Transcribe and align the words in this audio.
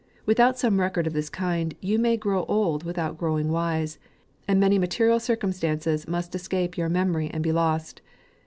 Without 0.25 0.57
some 0.57 0.79
record 0.81 1.05
of 1.05 1.13
this 1.13 1.29
kind, 1.29 1.75
you 1.79 1.99
may 1.99 2.17
grow 2.17 2.43
old 2.45 2.83
with 2.83 2.97
out 2.97 3.19
growing 3.19 3.51
wise, 3.51 3.99
and 4.47 4.59
many 4.59 4.79
material 4.79 5.19
circum 5.19 5.51
stances 5.51 6.07
must 6.07 6.33
escape 6.33 6.75
your 6.75 6.89
memory 6.89 7.29
and 7.31 7.43
be 7.43 7.51
lost. 7.51 8.01